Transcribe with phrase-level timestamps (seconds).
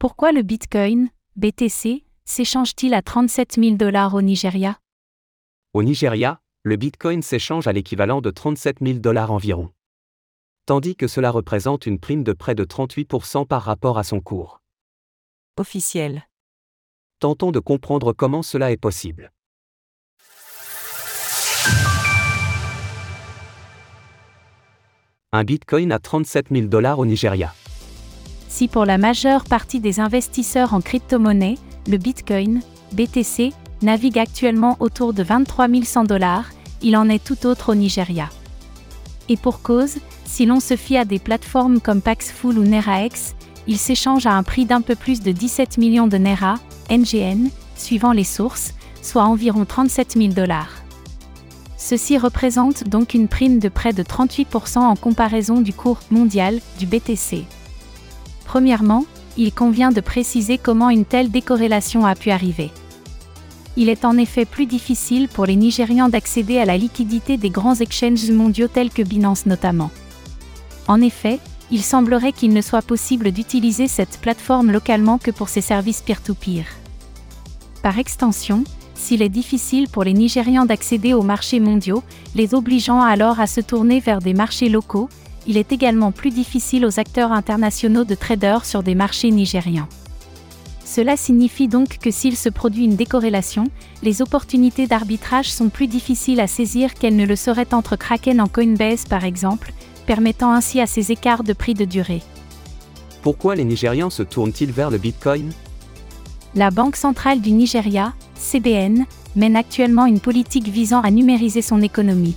[0.00, 4.78] Pourquoi le Bitcoin, BTC, s'échange-t-il à 37 000 dollars au Nigeria?
[5.74, 9.68] Au Nigeria, le Bitcoin s'échange à l'équivalent de 37 000 dollars environ.
[10.64, 14.62] Tandis que cela représente une prime de près de 38% par rapport à son cours.
[15.58, 16.26] Officiel.
[17.18, 19.30] Tentons de comprendre comment cela est possible.
[25.32, 27.52] Un Bitcoin à 37 000 dollars au Nigeria.
[28.50, 31.56] Si pour la majeure partie des investisseurs en crypto-monnaie,
[31.86, 32.60] le Bitcoin,
[32.92, 36.50] BTC, navigue actuellement autour de 23 100 dollars,
[36.82, 38.28] il en est tout autre au Nigeria.
[39.28, 43.36] Et pour cause, si l'on se fie à des plateformes comme Paxful ou NeraX,
[43.68, 46.56] il s'échange à un prix d'un peu plus de 17 millions de Nera,
[46.90, 50.82] NGN, suivant les sources, soit environ 37 000 dollars.
[51.76, 56.86] Ceci représente donc une prime de près de 38% en comparaison du cours mondial du
[56.86, 57.46] BTC.
[58.50, 59.04] Premièrement,
[59.36, 62.72] il convient de préciser comment une telle décorrélation a pu arriver.
[63.76, 67.76] Il est en effet plus difficile pour les Nigérians d'accéder à la liquidité des grands
[67.76, 69.92] exchanges mondiaux tels que Binance notamment.
[70.88, 71.38] En effet,
[71.70, 76.64] il semblerait qu'il ne soit possible d'utiliser cette plateforme localement que pour ses services peer-to-peer.
[77.84, 78.64] Par extension,
[78.96, 82.02] s'il est difficile pour les Nigérians d'accéder aux marchés mondiaux,
[82.34, 85.08] les obligeant alors à se tourner vers des marchés locaux,
[85.46, 89.88] il est également plus difficile aux acteurs internationaux de traders sur des marchés nigérians.
[90.84, 93.68] Cela signifie donc que s'il se produit une décorrélation,
[94.02, 98.48] les opportunités d'arbitrage sont plus difficiles à saisir qu'elles ne le seraient entre Kraken en
[98.48, 99.72] Coinbase par exemple,
[100.06, 102.22] permettant ainsi à ces écarts de prix de durer.
[103.22, 105.52] Pourquoi les Nigérians se tournent-ils vers le Bitcoin?
[106.56, 109.04] La Banque centrale du Nigeria, CBN,
[109.36, 112.34] mène actuellement une politique visant à numériser son économie.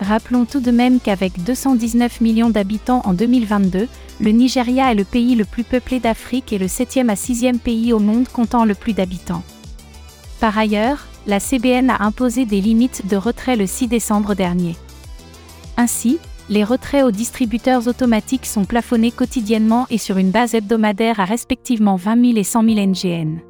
[0.00, 3.88] Rappelons tout de même qu'avec 219 millions d'habitants en 2022,
[4.20, 7.92] le Nigeria est le pays le plus peuplé d'Afrique et le 7e à 6e pays
[7.92, 9.42] au monde comptant le plus d'habitants.
[10.40, 14.76] Par ailleurs, la CBN a imposé des limites de retrait le 6 décembre dernier.
[15.76, 21.24] Ainsi, les retraits aux distributeurs automatiques sont plafonnés quotidiennement et sur une base hebdomadaire à
[21.24, 23.40] respectivement 20 000 et 100 000 NGN.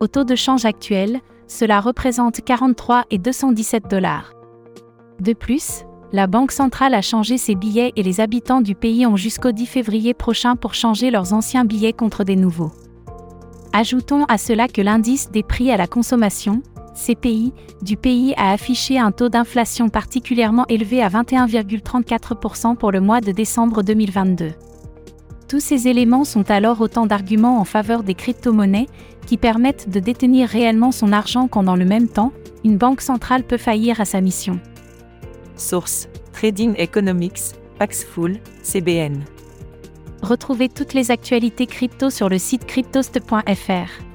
[0.00, 4.32] Au taux de change actuel, cela représente 43 et 217 dollars.
[5.20, 9.16] De plus, la Banque centrale a changé ses billets et les habitants du pays ont
[9.16, 12.72] jusqu'au 10 février prochain pour changer leurs anciens billets contre des nouveaux.
[13.74, 16.62] Ajoutons à cela que l'indice des prix à la consommation,
[16.94, 23.20] CPI, du pays a affiché un taux d'inflation particulièrement élevé à 21,34% pour le mois
[23.20, 24.52] de décembre 2022.
[25.48, 28.86] Tous ces éléments sont alors autant d'arguments en faveur des crypto-monnaies
[29.26, 32.32] qui permettent de détenir réellement son argent quand dans le même temps,
[32.64, 34.58] une banque centrale peut faillir à sa mission.
[35.60, 39.24] Source Trading Economics, Paxful, CBN.
[40.22, 44.10] Retrouvez toutes les actualités crypto sur le site cryptost.fr.